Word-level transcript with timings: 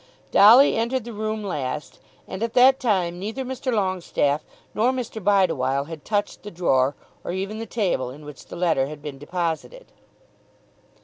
Dolly 0.31 0.75
entered 0.77 1.03
the 1.03 1.13
room 1.13 1.43
last, 1.43 1.99
and 2.27 2.41
at 2.41 2.55
that 2.55 2.79
time 2.79 3.19
neither 3.19 3.45
Mr. 3.45 3.71
Longestaffe 3.71 4.41
nor 4.73 4.91
Mr. 4.91 5.23
Bideawhile 5.23 5.85
had 5.85 6.03
touched 6.03 6.41
the 6.41 6.49
drawer, 6.49 6.95
or 7.23 7.33
even 7.33 7.59
the 7.59 7.67
table, 7.67 8.09
in 8.09 8.25
which 8.25 8.47
the 8.47 8.55
letter 8.55 8.87
had 8.87 9.03
been 9.03 9.19
deposited. 9.19 9.91